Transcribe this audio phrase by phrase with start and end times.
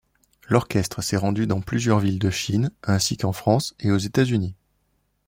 [0.49, 4.55] L'orchestre s'est rendu dans plusieurs villes de Chine, ainsi qu'en France et aux États-Unis.